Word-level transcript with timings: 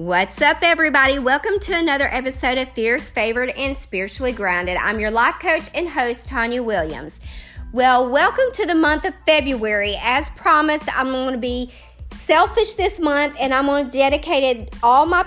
What's 0.00 0.40
up, 0.40 0.60
everybody? 0.62 1.18
Welcome 1.18 1.58
to 1.60 1.76
another 1.76 2.08
episode 2.10 2.56
of 2.56 2.72
Fierce, 2.72 3.10
Favored, 3.10 3.50
and 3.50 3.76
Spiritually 3.76 4.32
Grounded. 4.32 4.78
I'm 4.78 4.98
your 4.98 5.10
life 5.10 5.34
coach 5.38 5.68
and 5.74 5.90
host, 5.90 6.26
Tanya 6.26 6.62
Williams. 6.62 7.20
Well, 7.70 8.08
welcome 8.08 8.46
to 8.54 8.64
the 8.64 8.74
month 8.74 9.04
of 9.04 9.12
February. 9.26 9.98
As 10.00 10.30
promised, 10.30 10.88
I'm 10.98 11.08
going 11.08 11.34
to 11.34 11.38
be 11.38 11.70
selfish 12.12 12.72
this 12.74 12.98
month 12.98 13.36
and 13.38 13.52
I'm 13.52 13.66
going 13.66 13.90
to 13.90 13.90
dedicate 13.90 14.70
all 14.82 15.04
my 15.04 15.22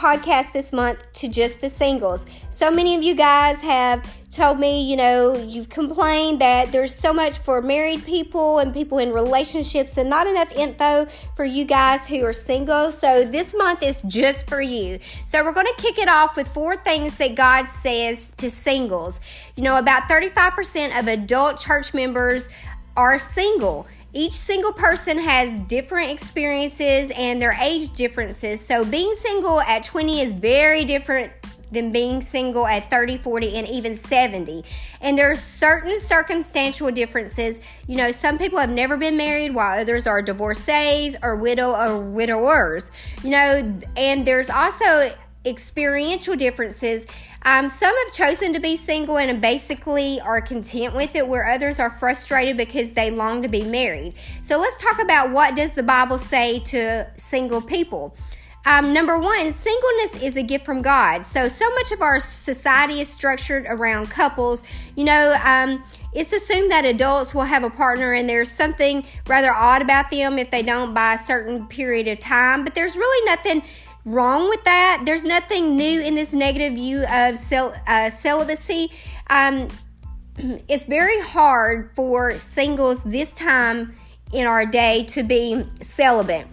podcast 0.00 0.52
this 0.52 0.72
month 0.72 1.04
to 1.12 1.28
just 1.28 1.60
the 1.60 1.68
singles. 1.68 2.24
So 2.48 2.70
many 2.70 2.96
of 2.96 3.02
you 3.02 3.14
guys 3.14 3.60
have 3.60 4.02
told 4.30 4.58
me, 4.58 4.82
you 4.82 4.96
know, 4.96 5.36
you've 5.36 5.68
complained 5.68 6.40
that 6.40 6.72
there's 6.72 6.94
so 6.94 7.12
much 7.12 7.36
for 7.36 7.60
married 7.60 8.06
people 8.06 8.60
and 8.60 8.72
people 8.72 8.96
in 8.96 9.12
relationships 9.12 9.98
and 9.98 10.08
not 10.08 10.26
enough 10.26 10.50
info 10.52 11.06
for 11.36 11.44
you 11.44 11.66
guys 11.66 12.06
who 12.06 12.24
are 12.24 12.32
single. 12.32 12.90
So 12.90 13.24
this 13.24 13.52
month 13.54 13.82
is 13.82 14.00
just 14.06 14.48
for 14.48 14.62
you. 14.62 15.00
So 15.26 15.44
we're 15.44 15.52
going 15.52 15.66
to 15.66 15.82
kick 15.82 15.98
it 15.98 16.08
off 16.08 16.34
with 16.34 16.48
four 16.48 16.76
things 16.76 17.18
that 17.18 17.34
God 17.34 17.66
says 17.66 18.32
to 18.38 18.48
singles. 18.48 19.20
You 19.54 19.64
know, 19.64 19.76
about 19.78 20.04
35% 20.04 20.98
of 20.98 21.08
adult 21.08 21.60
church 21.60 21.92
members 21.92 22.48
are 22.96 23.18
single 23.18 23.86
each 24.12 24.32
single 24.32 24.72
person 24.72 25.18
has 25.18 25.52
different 25.68 26.10
experiences 26.10 27.12
and 27.16 27.40
their 27.40 27.52
age 27.52 27.90
differences. 27.92 28.64
So 28.64 28.84
being 28.84 29.14
single 29.14 29.60
at 29.60 29.84
20 29.84 30.20
is 30.20 30.32
very 30.32 30.84
different 30.84 31.32
than 31.70 31.92
being 31.92 32.20
single 32.20 32.66
at 32.66 32.90
30, 32.90 33.18
40, 33.18 33.54
and 33.56 33.68
even 33.68 33.94
70. 33.94 34.64
And 35.00 35.16
there 35.16 35.30
are 35.30 35.36
certain 35.36 36.00
circumstantial 36.00 36.90
differences. 36.90 37.60
You 37.86 37.96
know, 37.96 38.10
some 38.10 38.38
people 38.38 38.58
have 38.58 38.70
never 38.70 38.96
been 38.96 39.16
married 39.16 39.54
while 39.54 39.78
others 39.78 40.06
are 40.06 40.20
divorcees 40.20 41.14
or 41.22 41.36
widow 41.36 41.74
or 41.74 42.00
widowers. 42.00 42.90
You 43.22 43.30
know, 43.30 43.80
and 43.96 44.26
there's 44.26 44.50
also 44.50 45.12
experiential 45.44 46.36
differences. 46.36 47.06
Um, 47.42 47.68
some 47.68 47.94
have 48.04 48.14
chosen 48.14 48.52
to 48.52 48.60
be 48.60 48.76
single 48.76 49.16
and 49.16 49.40
basically 49.40 50.20
are 50.20 50.40
content 50.40 50.94
with 50.94 51.16
it, 51.16 51.26
where 51.26 51.48
others 51.48 51.80
are 51.80 51.90
frustrated 51.90 52.56
because 52.56 52.92
they 52.92 53.10
long 53.10 53.42
to 53.42 53.48
be 53.48 53.62
married. 53.62 54.14
So 54.42 54.58
let's 54.58 54.76
talk 54.76 55.00
about 55.00 55.30
what 55.30 55.54
does 55.56 55.72
the 55.72 55.82
Bible 55.82 56.18
say 56.18 56.58
to 56.60 57.06
single 57.16 57.62
people. 57.62 58.14
Um, 58.66 58.92
number 58.92 59.18
one, 59.18 59.52
singleness 59.52 60.22
is 60.22 60.36
a 60.36 60.42
gift 60.42 60.66
from 60.66 60.82
God. 60.82 61.24
So, 61.24 61.48
so 61.48 61.68
much 61.70 61.92
of 61.92 62.02
our 62.02 62.20
society 62.20 63.00
is 63.00 63.08
structured 63.08 63.64
around 63.66 64.10
couples. 64.10 64.64
You 64.96 65.04
know, 65.04 65.34
um, 65.42 65.82
it's 66.12 66.32
assumed 66.34 66.70
that 66.70 66.84
adults 66.84 67.34
will 67.34 67.44
have 67.44 67.64
a 67.64 67.70
partner 67.70 68.12
and 68.12 68.28
there's 68.28 68.50
something 68.50 69.06
rather 69.26 69.54
odd 69.54 69.80
about 69.80 70.10
them 70.10 70.38
if 70.38 70.50
they 70.50 70.62
don't 70.62 70.92
by 70.92 71.14
a 71.14 71.18
certain 71.18 71.68
period 71.68 72.06
of 72.06 72.18
time, 72.18 72.62
but 72.62 72.74
there's 72.74 72.96
really 72.96 73.24
nothing 73.24 73.62
wrong 74.04 74.48
with 74.48 74.64
that. 74.64 75.02
There's 75.04 75.24
nothing 75.24 75.76
new 75.76 76.00
in 76.00 76.14
this 76.14 76.32
negative 76.32 76.74
view 76.74 77.04
of 77.04 77.36
cel- 77.36 77.74
uh, 77.86 78.10
celibacy. 78.10 78.90
Um, 79.28 79.68
it's 80.68 80.84
very 80.84 81.20
hard 81.20 81.90
for 81.94 82.38
singles 82.38 83.02
this 83.04 83.32
time 83.32 83.94
in 84.32 84.46
our 84.46 84.64
day 84.64 85.04
to 85.04 85.22
be 85.22 85.64
celibate. 85.80 86.46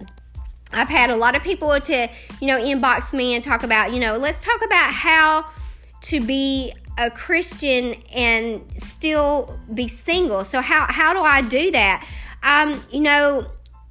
I've 0.73 0.89
had 0.89 1.09
a 1.09 1.15
lot 1.15 1.35
of 1.35 1.43
people 1.43 1.79
to, 1.79 2.09
you 2.41 2.47
know, 2.47 2.61
inbox 2.61 3.13
me 3.13 3.35
and 3.35 3.43
talk 3.43 3.63
about, 3.63 3.93
you 3.93 3.99
know, 3.99 4.15
let's 4.15 4.41
talk 4.41 4.63
about 4.65 4.91
how 4.91 5.45
to 6.01 6.19
be 6.19 6.73
a 6.97 7.09
Christian 7.09 7.95
and 8.13 8.61
still 8.75 9.57
be 9.73 9.87
single. 9.87 10.43
So 10.43 10.61
how 10.61 10.87
how 10.89 11.13
do 11.13 11.19
I 11.19 11.41
do 11.41 11.71
that? 11.71 12.05
Um, 12.43 12.83
you 12.91 12.99
know, 12.99 13.47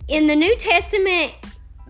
in 0.08 0.26
the 0.26 0.36
New 0.36 0.54
Testament, 0.56 1.32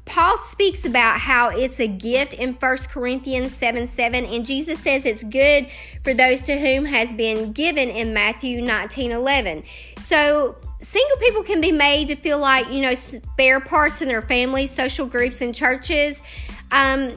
Paul 0.06 0.38
speaks 0.38 0.84
about 0.84 1.18
how 1.18 1.50
it's 1.50 1.80
a 1.80 1.88
gift 1.88 2.32
in 2.32 2.54
1 2.54 2.76
Corinthians 2.90 3.52
7 3.52 3.86
7, 3.89 4.24
and 4.24 4.46
Jesus 4.46 4.78
says 4.78 5.05
it's 5.05 5.24
good 5.24 5.67
for 6.05 6.14
those 6.14 6.42
to 6.42 6.58
whom 6.58 6.84
has 6.84 7.12
been 7.12 7.52
given 7.52 7.90
in 7.90 8.14
Matthew 8.14 8.62
19 8.62 9.11
11. 9.11 9.64
So, 10.00 10.56
single 10.80 11.16
people 11.18 11.42
can 11.42 11.61
be 11.61 11.72
made 11.72 12.06
to 12.08 12.16
feel 12.16 12.39
like, 12.39 12.70
you 12.70 12.83
know, 12.83 12.95
spare 12.95 13.58
parts 13.58 14.00
in 14.00 14.06
their 14.06 14.22
families, 14.22 14.70
social 14.70 15.06
groups, 15.06 15.40
and 15.40 15.52
churches. 15.52 16.22
Um, 16.70 17.12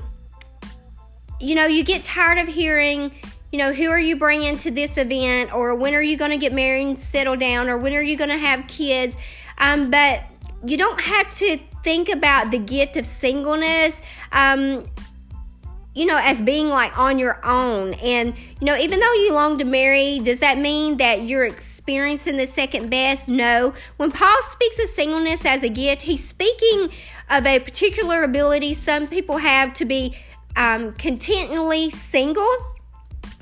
you 1.39 1.53
know, 1.53 1.67
you 1.67 1.83
get 1.83 2.01
tired 2.01 2.39
of 2.39 2.47
hearing, 2.47 3.11
you 3.51 3.59
know, 3.59 3.71
who 3.71 3.89
are 3.91 3.99
you 3.99 4.15
bringing 4.15 4.57
to 4.57 4.71
this 4.71 4.97
event, 4.97 5.53
or 5.53 5.75
when 5.75 5.93
are 5.93 6.01
you 6.01 6.17
going 6.17 6.31
to 6.31 6.37
get 6.37 6.53
married 6.53 6.87
and 6.87 6.97
settle 6.97 7.35
down, 7.35 7.69
or 7.69 7.77
when 7.77 7.93
are 7.93 8.01
you 8.01 8.17
going 8.17 8.31
to 8.31 8.37
have 8.37 8.67
kids? 8.67 9.15
Um, 9.59 9.91
but 9.91 10.23
you 10.65 10.75
don't 10.75 10.99
have 10.99 11.29
to 11.37 11.59
think 11.89 12.07
about 12.07 12.51
the 12.51 12.59
gift 12.59 12.97
of 12.97 13.03
singleness 13.03 13.99
um, 14.31 14.87
you 15.95 16.05
know, 16.05 16.19
as 16.21 16.39
being 16.39 16.67
like 16.67 16.95
on 16.95 17.17
your 17.17 17.43
own. 17.43 17.95
And, 17.95 18.35
you 18.61 18.65
know, 18.65 18.77
even 18.77 18.99
though 18.99 19.11
you 19.13 19.33
long 19.33 19.57
to 19.57 19.65
marry, 19.65 20.19
does 20.19 20.39
that 20.39 20.59
mean 20.59 20.97
that 20.97 21.23
you're 21.23 21.45
experiencing 21.45 22.37
the 22.37 22.45
second 22.45 22.91
best? 22.91 23.27
No. 23.27 23.73
When 23.97 24.11
Paul 24.11 24.37
speaks 24.43 24.77
of 24.77 24.85
singleness 24.85 25.45
as 25.45 25.63
a 25.63 25.67
gift, 25.67 26.03
he's 26.03 26.23
speaking 26.23 26.91
of 27.27 27.47
a 27.47 27.59
particular 27.59 28.21
ability 28.21 28.75
some 28.75 29.07
people 29.07 29.37
have 29.37 29.73
to 29.73 29.85
be 29.85 30.15
um, 30.55 30.93
single 31.89 32.68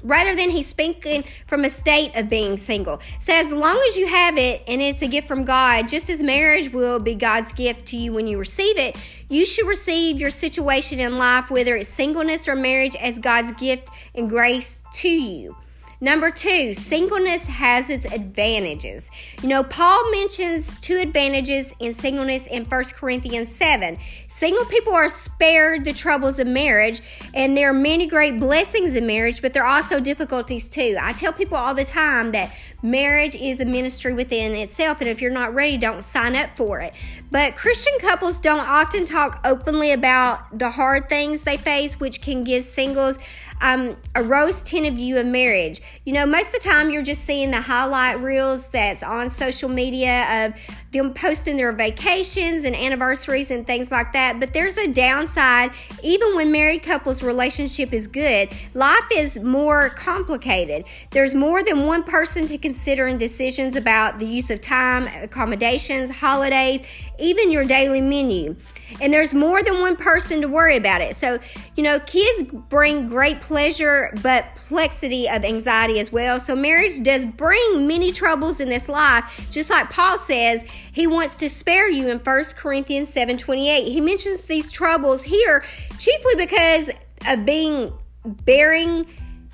rather 0.07 0.35
than 0.35 0.50
he's 0.50 0.68
speaking 0.68 1.23
from 1.45 1.66
a 1.66 1.69
state 1.69 2.16
of 2.16 2.29
being 2.29 2.57
single. 2.57 3.00
So 3.19 3.34
as 3.34 3.53
long 3.53 3.79
as 3.90 3.97
you 3.97 4.07
have 4.07 4.38
it 4.38 4.63
and 4.68 4.81
it's 4.81 5.01
a 5.01 5.07
gift 5.07 5.28
from 5.28 5.44
God, 5.44 5.88
just 5.88 6.09
as 6.09 6.23
marriage 6.23 6.72
will 6.72 7.00
be 7.00 7.13
God's 7.13 7.51
gift 7.51 7.85
to 7.88 7.97
you 7.97 8.13
when 8.13 8.25
you 8.25 8.38
receive 8.38 8.78
it, 8.78 8.97
you 9.29 9.45
should 9.45 9.68
receive 9.68 10.19
your 10.19 10.29
situation 10.29 11.00
in 11.00 11.18
life, 11.18 11.51
whether 11.51 11.75
it's 11.75 11.90
singleness 11.90 12.47
or 12.47 12.56
marriage, 12.56 12.95
as 12.95 13.19
God's 13.19 13.53
gift 13.57 13.90
and 14.16 14.29
grace 14.29 14.81
to 14.94 15.09
you. 15.09 15.56
Number 16.00 16.30
two, 16.30 16.75
singleness 16.75 17.47
has 17.47 17.90
its 17.90 18.06
advantages. 18.06 19.09
You 19.41 19.50
know, 19.50 19.63
Paul 19.63 20.12
mentions 20.12 20.80
two 20.80 21.00
advantages 21.00 21.74
in 21.80 21.91
singleness 21.91 22.46
in 22.46 22.66
1 22.66 22.84
Corinthians 22.94 23.53
7. 23.56 23.97
Single 24.28 24.66
people 24.66 24.94
are 24.94 25.07
spared 25.07 25.86
the 25.86 25.94
troubles 25.94 26.38
of 26.38 26.46
marriage, 26.46 27.02
and 27.34 27.57
there 27.57 27.72
are 27.72 27.74
many 27.74 28.06
great 28.06 28.40
blessings 28.40 28.94
in 28.94 29.07
marriage, 29.07 29.41
but 29.41 29.53
there 29.53 29.66
are 29.66 29.75
also 29.75 30.00
difficulties 30.00 30.69
too. 30.69 30.96
I 31.02 31.13
tell 31.13 31.34
people 31.34 31.57
all 31.57 31.74
the 31.74 31.84
time 31.84 32.31
that 32.31 32.53
marriage 32.82 33.36
is 33.36 33.60
a 33.60 33.66
ministry 33.66 34.14
within 34.14 34.56
itself, 34.56 35.02
and 35.02 35.10
if 35.10 35.22
you're 35.22 35.32
not 35.32 35.54
ready, 35.54 35.78
don't 35.78 36.04
sign 36.04 36.36
up 36.36 36.56
for 36.56 36.80
it. 36.80 36.94
But 37.32 37.56
Christian 37.56 37.94
couples 38.00 38.40
don't 38.40 38.68
often 38.68 39.06
talk 39.06 39.40
openly 39.44 39.92
about 39.92 40.58
the 40.58 40.72
hard 40.72 41.10
things 41.10 41.42
they 41.42 41.58
face, 41.58 42.00
which 42.00 42.22
can 42.22 42.44
give 42.44 42.64
singles 42.64 43.20
um, 43.60 43.96
a 44.14 44.22
rose 44.22 44.62
tinted 44.62 44.96
view 44.96 45.18
of 45.18 45.26
marriage. 45.26 45.82
You 46.06 46.14
know, 46.14 46.26
most 46.26 46.48
of 46.48 46.62
the 46.62 46.70
time 46.70 46.92
you're 46.92 47.02
just 47.02 47.24
seeing 47.24 47.52
the 47.52 47.62
highlight 47.62 48.20
reels 48.22 48.68
that's 48.70 49.04
on 49.04 49.30
social 49.30 49.70
media 49.70 50.46
of 50.46 50.54
them 50.92 51.14
posting 51.14 51.58
their 51.58 51.74
vacations 51.74 52.64
and 52.64 52.76
anniversaries 52.76 53.52
and 53.52 53.66
things 53.66 53.92
like 53.92 54.14
that. 54.14 54.40
But 54.40 54.54
there's 54.54 54.78
a 54.78 54.88
downside, 54.88 55.72
even 56.04 56.36
when 56.36 56.52
married 56.52 56.84
couples' 56.84 57.24
relationship 57.24 57.94
is 57.94 58.08
good, 58.08 58.50
life 58.74 59.06
is 59.14 59.40
more 59.40 59.90
complicated. 59.90 60.86
There's 61.12 61.34
more 61.34 61.64
than 61.64 61.86
one 61.86 62.04
person 62.04 62.48
to 62.48 62.58
consider 62.58 62.77
in 62.86 63.18
decisions 63.18 63.76
about 63.76 64.20
the 64.20 64.26
use 64.26 64.50
of 64.50 64.62
time, 64.62 65.08
accommodations, 65.24 66.10
holidays, 66.10 66.86
even 67.20 67.52
your 67.52 67.64
daily 67.64 68.02
menu. 68.02 68.56
And 69.02 69.14
there's 69.14 69.34
more 69.34 69.62
than 69.62 69.80
one 69.80 69.96
person 69.96 70.42
to 70.42 70.48
worry 70.48 70.78
about 70.78 71.02
it. 71.02 71.16
So, 71.16 71.40
you 71.76 71.84
know, 71.84 72.00
kids 72.00 72.52
bring 72.70 73.08
great 73.08 73.42
pleasure, 73.42 74.14
but 74.22 74.46
plexity 74.56 75.34
of 75.34 75.44
anxiety 75.44 76.00
as 76.00 76.12
well. 76.12 76.40
So, 76.40 76.56
marriage 76.56 77.04
does 77.04 77.26
bring 77.26 77.88
many 77.88 78.12
troubles 78.12 78.60
in 78.60 78.70
this 78.70 78.88
life. 78.88 79.48
Just 79.52 79.70
like 79.70 79.90
Paul 79.90 80.18
says, 80.18 80.63
he 80.92 81.07
wants 81.07 81.36
to 81.38 81.50
spare 81.50 81.90
you 81.90 82.07
in 82.07 82.19
1 82.19 82.44
Corinthians 82.56 83.10
7 83.10 83.38
28. 83.38 83.92
He 83.92 84.01
mentions 84.01 84.42
these 84.42 84.72
troubles 84.72 85.24
here 85.24 85.66
chiefly 86.00 86.36
because 86.36 86.90
of 87.28 87.46
being 87.46 87.92
bearing 88.25 89.06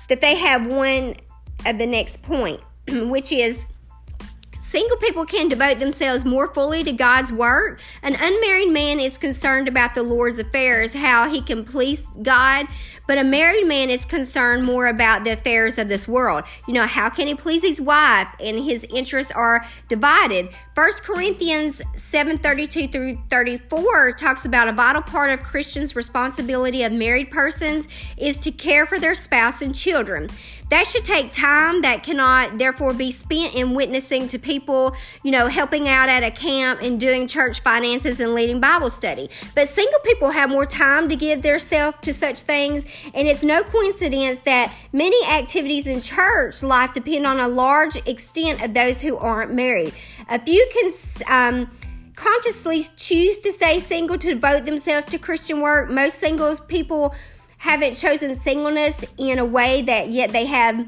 that 0.08 0.20
they 0.20 0.36
have 0.36 0.66
one 0.66 1.14
of 1.66 1.78
the 1.78 1.86
next 1.86 2.22
point, 2.22 2.60
which 2.88 3.32
is 3.32 3.64
Single 4.64 4.96
people 4.96 5.26
can 5.26 5.48
devote 5.48 5.78
themselves 5.78 6.24
more 6.24 6.48
fully 6.48 6.82
to 6.84 6.92
God's 6.92 7.30
work. 7.30 7.80
An 8.02 8.16
unmarried 8.18 8.70
man 8.70 8.98
is 8.98 9.18
concerned 9.18 9.68
about 9.68 9.94
the 9.94 10.02
Lord's 10.02 10.38
affairs, 10.38 10.94
how 10.94 11.28
he 11.28 11.42
can 11.42 11.66
please 11.66 12.02
God, 12.22 12.66
but 13.06 13.18
a 13.18 13.24
married 13.24 13.66
man 13.66 13.90
is 13.90 14.06
concerned 14.06 14.64
more 14.64 14.86
about 14.86 15.22
the 15.22 15.32
affairs 15.32 15.76
of 15.76 15.88
this 15.88 16.08
world. 16.08 16.44
You 16.66 16.72
know, 16.72 16.86
how 16.86 17.10
can 17.10 17.26
he 17.26 17.34
please 17.34 17.62
his 17.62 17.78
wife? 17.78 18.28
And 18.40 18.64
his 18.64 18.86
interests 18.88 19.30
are 19.32 19.66
divided. 19.88 20.48
First 20.74 21.04
Corinthians 21.04 21.82
7:32 21.94 22.88
through 22.90 23.18
34 23.28 24.12
talks 24.12 24.46
about 24.46 24.68
a 24.68 24.72
vital 24.72 25.02
part 25.02 25.30
of 25.30 25.42
Christians' 25.42 25.94
responsibility 25.94 26.82
of 26.82 26.92
married 26.92 27.30
persons 27.30 27.86
is 28.16 28.38
to 28.38 28.50
care 28.50 28.86
for 28.86 28.98
their 28.98 29.14
spouse 29.14 29.60
and 29.60 29.74
children. 29.74 30.30
That 30.70 30.86
should 30.86 31.04
take 31.04 31.30
time 31.30 31.82
that 31.82 32.02
cannot 32.02 32.58
therefore 32.58 32.94
be 32.94 33.12
spent 33.12 33.54
in 33.54 33.74
witnessing 33.74 34.28
to 34.28 34.38
people, 34.38 34.96
you 35.22 35.30
know, 35.30 35.48
helping 35.48 35.88
out 35.88 36.08
at 36.08 36.22
a 36.22 36.30
camp 36.30 36.80
and 36.82 36.98
doing 36.98 37.26
church 37.26 37.60
finances 37.60 38.18
and 38.18 38.34
leading 38.34 38.60
Bible 38.60 38.90
study. 38.90 39.28
But 39.54 39.68
single 39.68 40.00
people 40.00 40.30
have 40.30 40.50
more 40.50 40.66
time 40.66 41.08
to 41.10 41.16
give 41.16 41.42
their 41.42 41.58
self 41.58 42.00
to 42.00 42.14
such 42.14 42.40
things, 42.40 42.84
and 43.12 43.28
it's 43.28 43.42
no 43.42 43.62
coincidence 43.62 44.40
that 44.40 44.72
many 44.92 45.24
activities 45.26 45.86
in 45.86 46.00
church 46.00 46.62
life 46.62 46.92
depend 46.94 47.26
on 47.26 47.38
a 47.38 47.48
large 47.48 47.96
extent 48.08 48.62
of 48.62 48.74
those 48.74 49.00
who 49.00 49.16
aren't 49.16 49.52
married. 49.52 49.92
A 50.28 50.40
few 50.40 50.66
can 50.72 50.90
um, 51.28 51.70
consciously 52.16 52.84
choose 52.96 53.38
to 53.38 53.52
stay 53.52 53.80
single 53.80 54.16
to 54.18 54.34
devote 54.34 54.64
themselves 54.64 55.06
to 55.08 55.18
Christian 55.18 55.60
work. 55.60 55.90
Most 55.90 56.18
singles 56.18 56.60
people 56.60 57.14
haven't 57.64 57.94
chosen 57.94 58.34
singleness 58.34 59.06
in 59.16 59.38
a 59.38 59.44
way 59.44 59.80
that 59.80 60.10
yet 60.10 60.30
they 60.32 60.44
have 60.44 60.86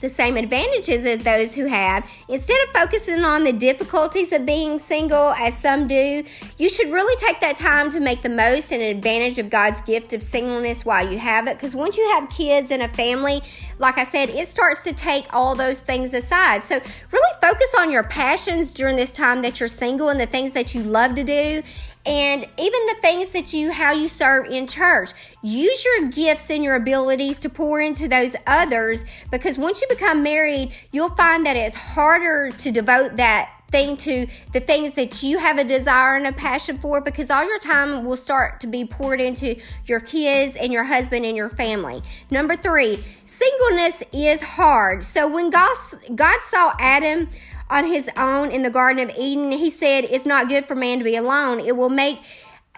the 0.00 0.08
same 0.08 0.36
advantages 0.36 1.04
as 1.04 1.20
those 1.20 1.54
who 1.54 1.66
have. 1.66 2.04
Instead 2.28 2.58
of 2.64 2.74
focusing 2.74 3.24
on 3.24 3.44
the 3.44 3.52
difficulties 3.52 4.32
of 4.32 4.44
being 4.44 4.80
single, 4.80 5.30
as 5.34 5.56
some 5.56 5.86
do, 5.86 6.24
you 6.58 6.68
should 6.68 6.90
really 6.90 7.14
take 7.24 7.40
that 7.40 7.54
time 7.54 7.90
to 7.90 8.00
make 8.00 8.22
the 8.22 8.28
most 8.28 8.72
and 8.72 8.82
advantage 8.82 9.38
of 9.38 9.48
God's 9.48 9.80
gift 9.82 10.12
of 10.12 10.20
singleness 10.20 10.84
while 10.84 11.08
you 11.08 11.16
have 11.16 11.46
it. 11.46 11.58
Because 11.58 11.76
once 11.76 11.96
you 11.96 12.10
have 12.10 12.28
kids 12.28 12.72
and 12.72 12.82
a 12.82 12.88
family, 12.88 13.40
like 13.78 13.96
I 13.96 14.04
said, 14.04 14.30
it 14.30 14.48
starts 14.48 14.82
to 14.82 14.92
take 14.92 15.32
all 15.32 15.54
those 15.54 15.80
things 15.80 16.12
aside. 16.12 16.64
So, 16.64 16.80
really 17.12 17.40
focus 17.40 17.72
on 17.78 17.92
your 17.92 18.02
passions 18.02 18.72
during 18.72 18.96
this 18.96 19.12
time 19.12 19.42
that 19.42 19.60
you're 19.60 19.68
single 19.68 20.08
and 20.08 20.20
the 20.20 20.26
things 20.26 20.54
that 20.54 20.74
you 20.74 20.82
love 20.82 21.14
to 21.14 21.22
do 21.22 21.62
and 22.06 22.46
even 22.58 22.86
the 22.86 22.96
things 23.00 23.30
that 23.30 23.52
you 23.52 23.72
how 23.72 23.92
you 23.92 24.08
serve 24.08 24.46
in 24.46 24.66
church 24.66 25.10
use 25.42 25.84
your 25.84 26.08
gifts 26.08 26.50
and 26.50 26.62
your 26.62 26.74
abilities 26.74 27.40
to 27.40 27.48
pour 27.48 27.80
into 27.80 28.08
those 28.08 28.36
others 28.46 29.04
because 29.30 29.58
once 29.58 29.80
you 29.80 29.88
become 29.88 30.22
married 30.22 30.72
you'll 30.92 31.14
find 31.16 31.46
that 31.46 31.56
it's 31.56 31.74
harder 31.74 32.50
to 32.50 32.70
devote 32.70 33.16
that 33.16 33.50
thing 33.74 33.96
to 33.96 34.24
the 34.52 34.60
things 34.60 34.92
that 34.92 35.20
you 35.24 35.38
have 35.38 35.58
a 35.58 35.64
desire 35.64 36.16
and 36.16 36.28
a 36.28 36.32
passion 36.32 36.78
for 36.78 37.00
because 37.00 37.28
all 37.28 37.44
your 37.44 37.58
time 37.58 38.04
will 38.04 38.16
start 38.16 38.60
to 38.60 38.68
be 38.68 38.84
poured 38.84 39.20
into 39.20 39.56
your 39.86 39.98
kids 39.98 40.54
and 40.54 40.72
your 40.72 40.84
husband 40.84 41.24
and 41.24 41.36
your 41.36 41.48
family. 41.48 42.00
Number 42.30 42.54
3, 42.54 43.02
singleness 43.26 44.04
is 44.12 44.40
hard. 44.42 45.04
So 45.04 45.26
when 45.26 45.50
God 45.50 45.76
God 46.14 46.40
saw 46.42 46.74
Adam 46.78 47.28
on 47.70 47.86
his 47.86 48.08
own 48.16 48.50
in 48.50 48.62
the 48.62 48.70
Garden 48.70 49.08
of 49.08 49.16
Eden. 49.16 49.52
He 49.52 49.70
said, 49.70 50.04
It's 50.04 50.26
not 50.26 50.48
good 50.48 50.66
for 50.66 50.74
man 50.74 50.98
to 50.98 51.04
be 51.04 51.16
alone. 51.16 51.60
It 51.60 51.76
will 51.76 51.88
make 51.88 52.20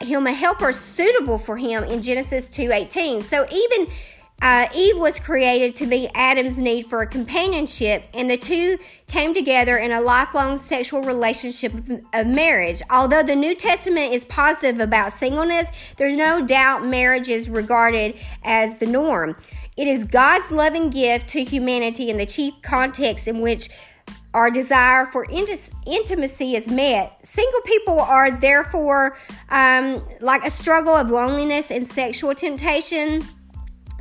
him 0.00 0.26
a 0.26 0.32
helper 0.32 0.72
suitable 0.72 1.38
for 1.38 1.56
him 1.56 1.84
in 1.84 2.02
Genesis 2.02 2.48
2:18. 2.48 3.22
So 3.22 3.46
even 3.50 3.88
uh, 4.42 4.68
Eve 4.74 4.98
was 4.98 5.18
created 5.18 5.74
to 5.76 5.86
be 5.86 6.10
Adam's 6.14 6.58
need 6.58 6.86
for 6.86 7.00
a 7.00 7.06
companionship, 7.06 8.04
and 8.12 8.28
the 8.28 8.36
two 8.36 8.78
came 9.06 9.32
together 9.32 9.78
in 9.78 9.92
a 9.92 10.00
lifelong 10.00 10.58
sexual 10.58 11.00
relationship 11.02 11.72
of 12.12 12.26
marriage. 12.26 12.82
Although 12.90 13.22
the 13.22 13.34
New 13.34 13.54
Testament 13.54 14.12
is 14.12 14.24
positive 14.24 14.78
about 14.78 15.14
singleness, 15.14 15.70
there's 15.96 16.14
no 16.14 16.44
doubt 16.44 16.84
marriage 16.84 17.30
is 17.30 17.48
regarded 17.48 18.18
as 18.44 18.76
the 18.76 18.86
norm. 18.86 19.36
It 19.74 19.88
is 19.88 20.04
God's 20.04 20.50
loving 20.50 20.90
gift 20.90 21.28
to 21.28 21.42
humanity 21.42 22.10
in 22.10 22.18
the 22.18 22.26
chief 22.26 22.54
context 22.62 23.26
in 23.26 23.40
which 23.40 23.70
our 24.36 24.50
desire 24.50 25.06
for 25.06 25.26
intimacy 25.30 26.56
is 26.56 26.68
met. 26.68 27.18
Single 27.24 27.62
people 27.62 27.98
are 27.98 28.30
therefore 28.30 29.16
um, 29.48 30.06
like 30.20 30.44
a 30.44 30.50
struggle 30.50 30.94
of 30.94 31.08
loneliness 31.08 31.70
and 31.70 31.86
sexual 31.86 32.34
temptation. 32.34 33.24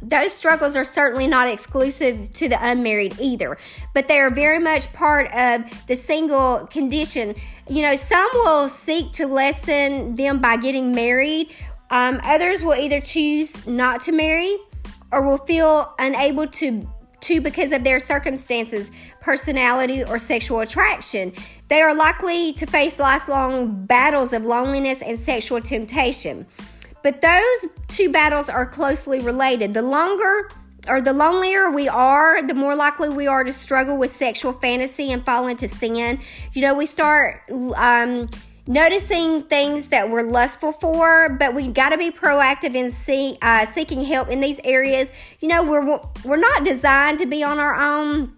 Those 0.01 0.33
struggles 0.33 0.75
are 0.75 0.83
certainly 0.83 1.27
not 1.27 1.47
exclusive 1.47 2.33
to 2.33 2.49
the 2.49 2.57
unmarried 2.61 3.15
either, 3.17 3.57
but 3.93 4.09
they 4.09 4.19
are 4.19 4.29
very 4.29 4.59
much 4.59 4.91
part 4.91 5.31
of 5.31 5.63
the 5.87 5.95
single 5.95 6.67
condition. 6.67 7.33
You 7.69 7.83
know, 7.83 7.95
some 7.95 8.29
will 8.33 8.67
seek 8.67 9.13
to 9.13 9.27
lessen 9.27 10.15
them 10.15 10.41
by 10.41 10.57
getting 10.57 10.93
married, 10.93 11.55
um, 11.89 12.19
others 12.25 12.61
will 12.61 12.75
either 12.75 12.99
choose 12.99 13.65
not 13.65 14.01
to 14.01 14.11
marry 14.11 14.57
or 15.13 15.21
will 15.21 15.37
feel 15.37 15.93
unable 15.97 16.47
to 16.47 16.85
to 17.25 17.41
because 17.41 17.71
of 17.71 17.83
their 17.83 17.99
circumstances, 17.99 18.91
personality, 19.21 20.03
or 20.03 20.17
sexual 20.19 20.59
attraction. 20.61 21.33
They 21.67 21.81
are 21.81 21.93
likely 21.93 22.53
to 22.53 22.65
face 22.65 22.99
lifelong 22.99 23.85
battles 23.85 24.33
of 24.33 24.43
loneliness 24.43 25.01
and 25.01 25.19
sexual 25.19 25.61
temptation. 25.61 26.45
But 27.03 27.21
those 27.21 27.67
two 27.87 28.11
battles 28.11 28.49
are 28.49 28.65
closely 28.65 29.19
related. 29.19 29.73
The 29.73 29.81
longer 29.81 30.49
or 30.87 31.01
the 31.01 31.13
lonelier 31.13 31.71
we 31.71 31.87
are, 31.87 32.41
the 32.41 32.53
more 32.53 32.75
likely 32.75 33.09
we 33.09 33.27
are 33.27 33.43
to 33.43 33.53
struggle 33.53 33.97
with 33.97 34.11
sexual 34.11 34.53
fantasy 34.53 35.11
and 35.11 35.25
fall 35.25 35.47
into 35.47 35.67
sin. 35.67 36.19
You 36.53 36.61
know, 36.61 36.73
we 36.73 36.85
start 36.85 37.43
um, 37.75 38.29
noticing 38.67 39.43
things 39.43 39.89
that 39.89 40.09
we're 40.09 40.23
lustful 40.23 40.71
for, 40.71 41.29
but 41.29 41.53
we 41.53 41.67
got 41.67 41.89
to 41.89 41.97
be 41.97 42.09
proactive 42.11 42.75
in 42.75 42.89
see, 42.89 43.37
uh, 43.41 43.65
seeking 43.65 44.03
help 44.03 44.29
in 44.29 44.39
these 44.39 44.59
areas. 44.63 45.11
You 45.39 45.47
know, 45.47 45.63
we're 45.63 45.99
we're 46.23 46.37
not 46.37 46.63
designed 46.63 47.19
to 47.19 47.25
be 47.25 47.43
on 47.43 47.59
our 47.59 47.75
own, 47.75 48.33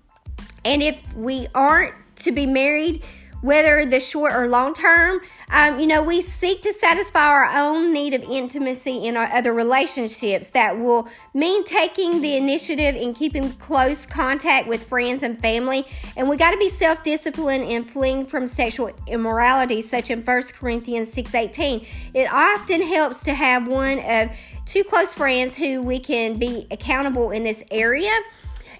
and 0.66 0.84
if 0.84 1.02
we 1.14 1.48
aren't 1.56 1.94
to 2.18 2.32
be 2.32 2.46
married, 2.46 3.04
whether 3.42 3.86
the 3.86 4.00
short 4.00 4.34
or 4.34 4.48
long 4.48 4.74
term. 4.74 5.20
Um, 5.50 5.80
you 5.80 5.88
know, 5.88 6.04
we 6.04 6.22
seek 6.22 6.62
to 6.64 6.74
satisfy 6.74 7.26
our 7.26 7.46
own 7.46 7.94
need 7.94 8.14
of 8.14 8.24
intimacy 8.24 9.06
in 9.06 9.16
our 9.16 9.32
other 9.32 9.54
relationships 9.54 10.50
that 10.52 10.80
will 10.80 11.08
mean 11.34 11.64
taking 11.64 12.22
the 12.22 12.36
initiative 12.36 12.96
and 12.96 13.16
keeping 13.16 13.52
close 13.54 14.06
contact 14.06 14.68
with 14.68 14.84
friends 14.84 15.24
and 15.24 15.40
family. 15.40 15.86
And 16.16 16.28
we 16.28 16.38
got 16.38 16.52
to 16.52 16.58
be 16.58 16.70
self 16.70 17.04
disciplined 17.04 17.66
and 17.66 17.90
fleeing 17.90 18.26
from 18.26 18.48
sexual 18.48 18.92
immorality, 19.08 19.82
such 19.82 20.12
in 20.12 20.24
1 20.24 20.42
Corinthians 20.54 21.14
6:18. 21.14 21.86
It 22.14 22.32
often 22.32 22.82
helps 22.82 23.24
to 23.24 23.34
have 23.34 23.68
one 23.68 24.00
of 24.00 24.32
two 24.66 24.84
close 24.84 25.14
friends 25.14 25.56
who 25.56 25.82
we 25.82 26.00
can 26.00 26.38
be 26.38 26.68
accountable 26.72 27.32
in 27.32 27.44
this 27.44 27.64
area. 27.72 28.12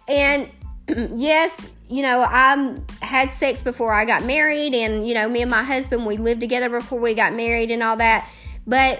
And 0.08 0.50
yes, 1.16 1.70
you 1.90 2.02
know, 2.02 2.22
I 2.22 2.78
had 3.02 3.32
sex 3.32 3.64
before 3.64 3.94
I 3.94 4.06
got 4.06 4.24
married, 4.24 4.74
and 4.74 5.08
you 5.08 5.14
know, 5.14 5.30
me 5.30 5.42
and 5.42 5.52
my 5.52 5.64
husband 5.64 6.06
we 6.06 6.18
lived 6.18 6.42
together 6.42 6.70
before 6.70 7.00
we 7.00 7.14
got 7.14 7.34
married 7.34 7.72
and 7.72 7.82
all 7.82 7.96
that. 7.98 8.28
But 8.66 9.00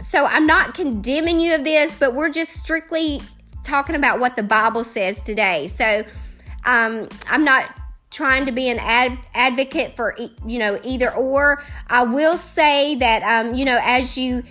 so 0.00 0.26
I'm 0.26 0.46
not 0.46 0.74
condemning 0.74 1.40
you 1.40 1.54
of 1.54 1.64
this, 1.64 1.96
but 1.96 2.14
we're 2.14 2.28
just 2.28 2.52
strictly 2.52 3.20
talking 3.64 3.96
about 3.96 4.20
what 4.20 4.36
the 4.36 4.42
Bible 4.42 4.84
says 4.84 5.22
today. 5.22 5.68
So 5.68 6.04
um, 6.64 7.08
I'm 7.28 7.44
not 7.44 7.74
trying 8.10 8.46
to 8.46 8.52
be 8.52 8.68
an 8.68 8.78
ad- 8.78 9.18
advocate 9.34 9.96
for 9.96 10.16
you 10.46 10.58
know 10.58 10.78
either 10.84 11.12
or. 11.12 11.64
I 11.88 12.04
will 12.04 12.36
say 12.36 12.94
that 12.96 13.22
um, 13.22 13.54
you 13.54 13.64
know 13.64 13.80
as 13.82 14.16
you 14.16 14.44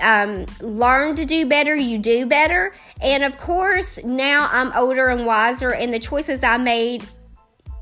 um, 0.00 0.46
learn 0.60 1.16
to 1.16 1.24
do 1.24 1.46
better, 1.46 1.74
you 1.74 1.98
do 1.98 2.26
better. 2.26 2.74
And 3.00 3.22
of 3.22 3.38
course, 3.38 4.02
now 4.04 4.48
I'm 4.50 4.72
older 4.72 5.08
and 5.08 5.26
wiser, 5.26 5.72
and 5.72 5.92
the 5.92 5.98
choices 5.98 6.42
I 6.42 6.56
made, 6.56 7.06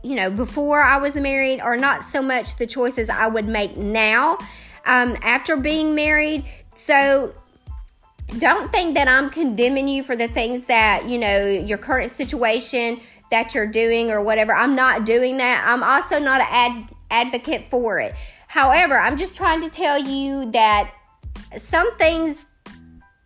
you 0.02 0.14
know, 0.14 0.30
before 0.30 0.82
I 0.82 0.98
was 0.98 1.16
married 1.16 1.60
are 1.60 1.76
not 1.76 2.02
so 2.02 2.22
much 2.22 2.56
the 2.56 2.66
choices 2.66 3.08
I 3.08 3.26
would 3.26 3.48
make 3.48 3.76
now 3.76 4.38
um, 4.84 5.16
after 5.22 5.56
being 5.56 5.94
married. 5.94 6.44
So 6.74 7.34
don't 8.38 8.70
think 8.72 8.94
that 8.94 9.08
I'm 9.08 9.30
condemning 9.30 9.88
you 9.88 10.02
for 10.02 10.16
the 10.16 10.28
things 10.28 10.66
that, 10.66 11.06
you 11.06 11.18
know, 11.18 11.46
your 11.46 11.78
current 11.78 12.10
situation 12.10 13.00
that 13.30 13.54
you're 13.54 13.66
doing 13.66 14.10
or 14.10 14.20
whatever. 14.22 14.54
I'm 14.54 14.74
not 14.74 15.06
doing 15.06 15.38
that. 15.38 15.64
I'm 15.66 15.82
also 15.82 16.18
not 16.18 16.40
an 16.40 16.46
ad- 16.50 16.94
advocate 17.10 17.70
for 17.70 17.98
it. 18.00 18.14
However, 18.48 18.98
I'm 18.98 19.16
just 19.16 19.36
trying 19.36 19.60
to 19.62 19.68
tell 19.68 19.98
you 19.98 20.50
that 20.52 20.92
some 21.56 21.96
things 21.96 22.44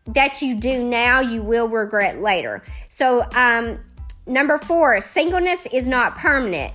that 0.07 0.43
you 0.43 0.55
do 0.55 0.83
now 0.83 1.21
you 1.21 1.43
will 1.43 1.69
regret 1.69 2.21
later. 2.21 2.62
So, 2.88 3.25
um, 3.35 3.79
number 4.26 4.59
four, 4.59 5.00
singleness 5.00 5.67
is 5.73 5.87
not 5.87 6.17
permanent. 6.17 6.73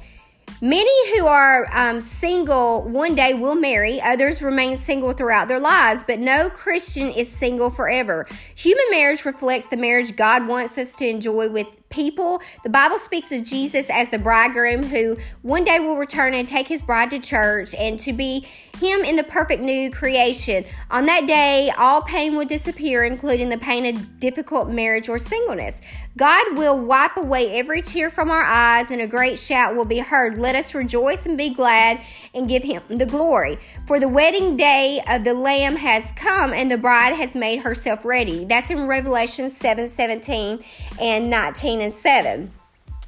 Many 0.61 1.17
who 1.17 1.27
are 1.27 1.67
um, 1.73 1.99
single 1.99 2.83
one 2.83 3.13
day 3.13 3.33
will 3.33 3.55
marry, 3.55 4.01
others 4.01 4.41
remain 4.41 4.77
single 4.77 5.11
throughout 5.11 5.49
their 5.49 5.59
lives, 5.59 6.03
but 6.07 6.19
no 6.19 6.49
Christian 6.49 7.11
is 7.11 7.29
single 7.29 7.69
forever. 7.69 8.25
Human 8.55 8.85
marriage 8.89 9.25
reflects 9.25 9.67
the 9.67 9.75
marriage 9.75 10.15
God 10.15 10.47
wants 10.47 10.77
us 10.77 10.95
to 10.95 11.07
enjoy 11.07 11.49
with 11.49 11.84
people. 11.95 12.41
The 12.63 12.69
Bible 12.69 12.99
speaks 12.99 13.31
of 13.31 13.43
Jesus 13.43 13.89
as 13.89 14.09
the 14.09 14.19
bridegroom 14.19 14.83
who 14.83 15.17
one 15.41 15.63
day 15.63 15.79
will 15.79 15.95
return 15.95 16.33
and 16.33 16.45
take 16.45 16.67
his 16.67 16.81
bride 16.81 17.09
to 17.11 17.19
church 17.19 17.73
and 17.73 17.97
to 18.01 18.11
be 18.11 18.45
him 18.75 19.01
in 19.05 19.15
the 19.15 19.23
perfect 19.23 19.63
new 19.63 19.89
creation. 19.89 20.65
On 20.91 21.05
that 21.05 21.25
day, 21.25 21.71
all 21.77 22.01
pain 22.01 22.35
will 22.35 22.45
disappear, 22.45 23.05
including 23.05 23.49
the 23.49 23.57
pain 23.57 23.95
of 23.95 24.19
difficult 24.19 24.69
marriage 24.69 25.07
or 25.07 25.17
singleness. 25.17 25.79
God 26.17 26.57
will 26.57 26.77
wipe 26.77 27.17
away 27.17 27.57
every 27.57 27.81
tear 27.81 28.09
from 28.09 28.29
our 28.29 28.43
eyes, 28.43 28.91
and 28.91 29.01
a 29.01 29.07
great 29.07 29.39
shout 29.39 29.75
will 29.75 29.85
be 29.85 29.99
heard. 29.99 30.37
Let 30.37 30.55
us 30.55 30.75
rejoice 30.75 31.25
and 31.25 31.37
be 31.37 31.49
glad 31.49 32.01
and 32.33 32.49
give 32.49 32.63
him 32.63 32.81
the 32.89 33.05
glory. 33.05 33.57
For 33.87 33.99
the 33.99 34.07
wedding 34.09 34.57
day 34.57 35.01
of 35.07 35.23
the 35.23 35.33
Lamb 35.33 35.77
has 35.77 36.11
come, 36.15 36.53
and 36.53 36.69
the 36.69 36.77
bride 36.77 37.15
has 37.15 37.35
made 37.35 37.59
herself 37.59 38.03
ready. 38.03 38.45
That's 38.45 38.69
in 38.69 38.87
Revelation 38.87 39.49
7 39.49 39.87
17 39.87 40.63
and 40.99 41.29
19 41.29 41.81
and 41.85 41.93
7. 41.93 42.51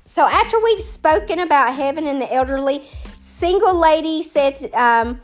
So, 0.05 0.25
after 0.25 0.59
we've 0.61 0.79
spoken 0.79 1.39
about 1.39 1.73
heaven 1.73 2.07
and 2.07 2.21
the 2.21 2.33
elderly, 2.33 2.87
single 3.19 3.77
lady 3.77 4.23
said 4.23 4.73
um, 4.73 5.19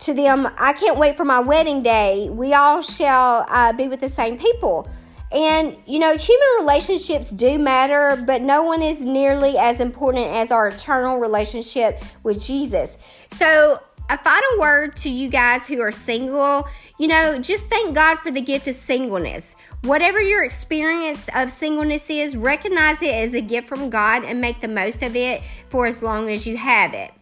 to 0.00 0.12
them, 0.12 0.48
I 0.58 0.72
can't 0.72 0.98
wait 0.98 1.16
for 1.16 1.24
my 1.24 1.38
wedding 1.38 1.82
day. 1.82 2.28
We 2.30 2.54
all 2.54 2.82
shall 2.82 3.46
uh, 3.48 3.72
be 3.72 3.86
with 3.86 4.00
the 4.00 4.08
same 4.08 4.38
people. 4.38 4.90
And, 5.30 5.76
you 5.86 5.98
know, 5.98 6.16
human 6.16 6.48
relationships 6.58 7.30
do 7.30 7.58
matter, 7.58 8.20
but 8.26 8.40
no 8.40 8.62
one 8.62 8.82
is 8.82 9.04
nearly 9.04 9.58
as 9.58 9.78
important 9.78 10.26
as 10.26 10.50
our 10.50 10.68
eternal 10.68 11.18
relationship 11.18 12.02
with 12.22 12.42
Jesus. 12.42 12.96
So, 13.32 13.78
a 14.08 14.18
final 14.18 14.60
word 14.60 14.96
to 14.96 15.10
you 15.10 15.28
guys 15.28 15.66
who 15.66 15.80
are 15.80 15.92
single, 15.92 16.66
you 16.98 17.08
know, 17.08 17.38
just 17.38 17.66
thank 17.66 17.94
God 17.94 18.18
for 18.18 18.30
the 18.30 18.40
gift 18.40 18.66
of 18.66 18.74
singleness. 18.74 19.54
Whatever 19.82 20.20
your 20.20 20.42
experience 20.42 21.28
of 21.34 21.50
singleness 21.50 22.10
is, 22.10 22.36
recognize 22.36 23.02
it 23.02 23.14
as 23.14 23.34
a 23.34 23.40
gift 23.40 23.68
from 23.68 23.90
God 23.90 24.24
and 24.24 24.40
make 24.40 24.60
the 24.60 24.68
most 24.68 25.02
of 25.02 25.14
it 25.14 25.42
for 25.68 25.86
as 25.86 26.02
long 26.02 26.30
as 26.30 26.46
you 26.46 26.56
have 26.56 26.94
it. 26.94 27.12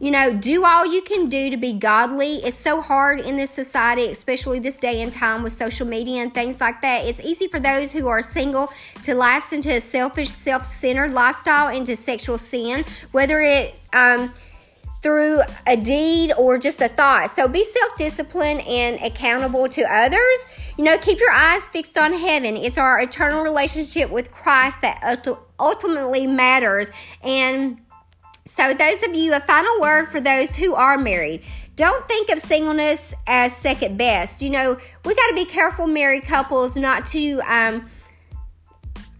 You 0.00 0.10
know, 0.10 0.32
do 0.34 0.64
all 0.64 0.84
you 0.84 1.02
can 1.02 1.28
do 1.28 1.50
to 1.50 1.56
be 1.56 1.72
godly. 1.72 2.36
It's 2.44 2.58
so 2.58 2.80
hard 2.80 3.20
in 3.20 3.36
this 3.36 3.50
society, 3.50 4.08
especially 4.08 4.58
this 4.58 4.76
day 4.76 5.00
and 5.00 5.12
time 5.12 5.42
with 5.42 5.52
social 5.52 5.86
media 5.86 6.20
and 6.20 6.34
things 6.34 6.60
like 6.60 6.82
that. 6.82 7.06
It's 7.06 7.20
easy 7.20 7.46
for 7.46 7.60
those 7.60 7.92
who 7.92 8.08
are 8.08 8.20
single 8.20 8.72
to 9.02 9.14
lapse 9.14 9.52
into 9.52 9.70
a 9.70 9.80
selfish, 9.80 10.30
self 10.30 10.66
centered 10.66 11.12
lifestyle, 11.12 11.74
into 11.74 11.96
sexual 11.96 12.38
sin, 12.38 12.84
whether 13.12 13.40
it, 13.40 13.76
um, 13.92 14.32
through 15.04 15.42
a 15.66 15.76
deed 15.76 16.32
or 16.32 16.56
just 16.56 16.80
a 16.80 16.88
thought. 16.88 17.30
So 17.30 17.46
be 17.46 17.62
self 17.62 17.96
disciplined 17.98 18.62
and 18.62 18.98
accountable 19.02 19.68
to 19.68 19.82
others. 19.82 20.46
You 20.78 20.84
know, 20.84 20.96
keep 20.96 21.20
your 21.20 21.30
eyes 21.30 21.68
fixed 21.68 21.96
on 21.98 22.14
heaven. 22.14 22.56
It's 22.56 22.78
our 22.78 22.98
eternal 22.98 23.42
relationship 23.42 24.10
with 24.10 24.32
Christ 24.32 24.80
that 24.80 25.28
ultimately 25.60 26.26
matters. 26.26 26.90
And 27.22 27.82
so, 28.46 28.74
those 28.74 29.02
of 29.02 29.14
you, 29.14 29.34
a 29.34 29.40
final 29.40 29.80
word 29.80 30.06
for 30.06 30.20
those 30.20 30.56
who 30.56 30.74
are 30.74 30.98
married. 30.98 31.42
Don't 31.76 32.06
think 32.06 32.30
of 32.30 32.38
singleness 32.38 33.14
as 33.26 33.54
second 33.56 33.98
best. 33.98 34.40
You 34.40 34.50
know, 34.50 34.78
we 35.04 35.14
got 35.14 35.28
to 35.28 35.34
be 35.34 35.44
careful, 35.44 35.86
married 35.86 36.24
couples, 36.24 36.76
not 36.76 37.04
to 37.06 37.40
um, 37.40 37.88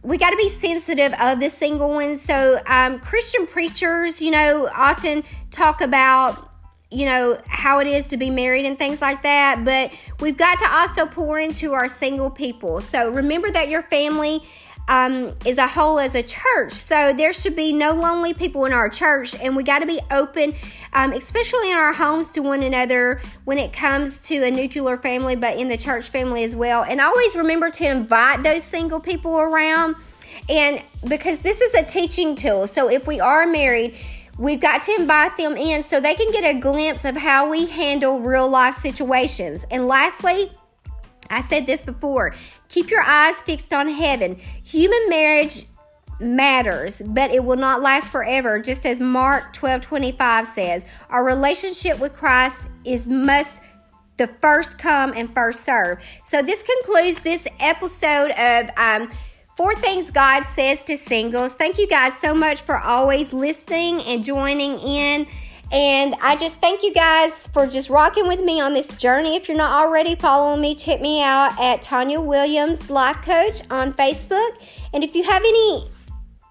we 0.05 0.19
got 0.19 0.31
to 0.31 0.37
be 0.37 0.51
sensitive 0.51 1.15
of 1.19 1.41
the 1.41 1.49
single 1.49 1.89
ones. 1.89 2.21
So, 2.21 2.61
um, 2.67 3.01
Christian 3.01 3.47
preachers, 3.47 4.21
you 4.21 4.31
know, 4.31 4.69
often 4.69 5.25
talk 5.51 5.81
about, 5.81 6.51
you 6.91 7.07
know, 7.07 7.41
how 7.47 7.79
it 7.81 7.87
is 7.87 8.07
to 8.09 8.19
be 8.19 8.29
married 8.29 8.67
and 8.67 8.79
things 8.79 9.01
like 9.01 9.23
that. 9.23 9.65
But 9.65 9.93
we've 10.21 10.37
got 10.37 10.59
to 10.59 10.69
also 10.71 11.07
pour 11.07 11.41
into 11.41 11.73
our 11.73 11.89
single 11.89 12.31
people. 12.31 12.83
So, 12.83 13.09
remember 13.09 13.51
that 13.51 13.71
your 13.71 13.83
family 13.83 14.43
um, 14.89 15.35
is 15.45 15.59
a 15.59 15.67
whole 15.67 15.99
as 15.99 16.15
a 16.15 16.23
church. 16.23 16.73
So 16.73 17.13
there 17.13 17.33
should 17.33 17.57
be 17.57 17.73
no 17.73 17.93
lonely 17.93 18.35
people 18.35 18.65
in 18.65 18.73
our 18.73 18.89
church, 18.89 19.35
and 19.41 19.57
we 19.57 19.63
got 19.63 19.79
to 19.81 19.87
be 19.87 20.01
open, 20.11 20.55
um, 20.93 21.13
especially 21.13 21.71
in 21.71 21.77
our 21.77 21.93
homes, 21.93 22.33
to 22.33 22.41
one 22.41 22.63
another 22.63 23.21
when 23.45 23.59
it 23.59 23.73
comes 23.73 24.21
to 24.29 24.43
a 24.43 24.51
nuclear 24.51 24.97
family, 24.97 25.37
but 25.37 25.57
in 25.57 25.69
the 25.69 25.77
church 25.77 26.09
family 26.09 26.45
as 26.45 26.55
well. 26.55 26.85
And 26.85 27.01
always 27.01 27.35
remember 27.35 27.71
to 27.71 27.89
invite 27.89 28.43
those 28.43 28.63
single 28.63 29.01
people 29.01 29.39
around, 29.39 29.97
and 30.49 30.83
because 31.09 31.41
this 31.41 31.61
is 31.61 31.75
a 31.75 31.83
teaching 31.85 32.37
tool. 32.37 32.67
So 32.67 32.91
if 32.91 33.07
we 33.07 33.21
are 33.21 33.47
married, 33.47 33.97
We've 34.37 34.61
got 34.61 34.83
to 34.83 34.97
invite 34.99 35.37
them 35.37 35.57
in 35.57 35.85
so 35.85 36.01
they 36.01 36.15
can 36.15 36.33
get 36.33 36.57
a 36.57 36.59
glimpse 36.59 37.05
of 37.05 37.17
how 37.17 37.49
we 37.49 37.67
handle 37.67 38.19
real 38.19 38.49
life 38.49 38.75
situations. 38.75 39.65
And 39.71 39.87
lastly, 39.87 40.51
I 41.31 41.41
said 41.41 41.67
this 41.67 41.83
before 41.83 42.35
keep 42.69 42.91
your 42.91 43.03
eyes 43.03 43.41
fixed 43.41 43.73
on 43.73 43.89
heaven. 43.89 44.37
Human 44.65 45.09
marriage 45.09 45.65
matters, 46.21 47.03
but 47.05 47.31
it 47.31 47.45
will 47.45 47.57
not 47.57 47.83
last 47.83 48.11
forever, 48.13 48.59
just 48.59 48.87
as 48.87 49.01
Mark 49.01 49.53
12 49.53 49.81
25 49.83 50.47
says. 50.47 50.85
Our 51.11 51.25
relationship 51.25 51.99
with 51.99 52.15
Christ 52.15 52.69
is 52.85 53.09
must 53.09 53.61
the 54.17 54.29
first 54.41 54.79
come 54.79 55.13
and 55.15 55.33
first 55.35 55.65
serve. 55.65 55.99
So, 56.25 56.43
this 56.43 56.63
concludes 56.63 57.21
this 57.21 57.47
episode 57.59 58.31
of 58.33 58.71
um, 58.77 59.11
Four 59.57 59.75
Things 59.77 60.11
God 60.11 60.45
Says 60.45 60.83
to 60.85 60.97
Singles. 60.97 61.55
Thank 61.55 61.79
you 61.79 61.87
guys 61.87 62.19
so 62.19 62.35
much 62.35 62.63
for 62.63 62.79
always 62.79 63.33
listening 63.33 64.03
and 64.03 64.23
joining 64.23 64.79
in. 64.79 65.27
And 65.75 66.15
I 66.23 66.37
just 66.37 66.61
thank 66.61 66.85
you 66.85 66.95
guys 66.95 67.49
for 67.49 67.67
just 67.67 67.91
rocking 67.91 68.29
with 68.29 68.41
me 68.41 68.61
on 68.61 68.75
this 68.75 68.87
journey. 68.97 69.35
If 69.35 69.49
you're 69.49 69.57
not 69.57 69.85
already 69.85 70.15
following 70.15 70.61
me, 70.61 70.77
check 70.77 71.01
me 71.01 71.21
out 71.21 71.59
at 71.61 71.83
Tanya 71.83 72.21
Williams 72.21 72.91
Life 72.91 73.23
Coach 73.23 73.61
on 73.73 73.93
Facebook. 73.93 74.51
And 74.93 75.03
if 75.03 75.17
you 75.17 75.25
have 75.25 75.43
any 75.43 75.91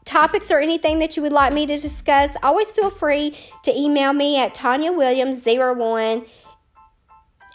topics 0.03 0.51
or 0.51 0.59
anything 0.59 0.99
that 0.99 1.15
you 1.15 1.23
would 1.23 1.31
like 1.31 1.53
me 1.53 1.65
to 1.65 1.77
discuss, 1.77 2.35
always 2.43 2.69
feel 2.71 2.89
free 2.89 3.33
to 3.63 3.73
email 3.79 4.11
me 4.11 4.37
at 4.41 4.53
TanyaWilliams01 4.55 6.27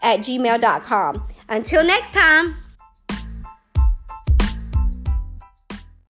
at 0.02 0.20
gmail.com. 0.20 1.28
Until 1.50 1.84
next 1.84 2.14
time. 2.14 2.56